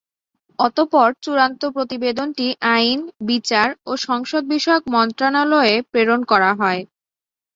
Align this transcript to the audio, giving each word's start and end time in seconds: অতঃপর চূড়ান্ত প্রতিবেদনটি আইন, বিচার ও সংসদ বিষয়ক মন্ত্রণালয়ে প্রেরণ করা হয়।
অতঃপর 0.59 1.09
চূড়ান্ত 1.23 1.61
প্রতিবেদনটি 1.75 2.45
আইন, 2.73 2.99
বিচার 3.29 3.67
ও 3.85 4.01
সংসদ 4.07 4.43
বিষয়ক 4.53 4.83
মন্ত্রণালয়ে 4.95 5.75
প্রেরণ 5.91 6.21
করা 6.31 6.51
হয়। 6.53 6.81